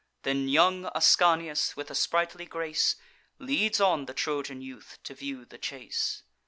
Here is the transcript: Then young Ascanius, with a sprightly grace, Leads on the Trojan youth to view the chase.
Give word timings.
Then 0.23 0.49
young 0.49 0.85
Ascanius, 0.95 1.75
with 1.77 1.91
a 1.91 1.93
sprightly 1.93 2.47
grace, 2.47 2.95
Leads 3.37 3.79
on 3.79 4.07
the 4.07 4.15
Trojan 4.15 4.59
youth 4.59 4.97
to 5.03 5.13
view 5.13 5.45
the 5.45 5.59
chase. 5.59 6.23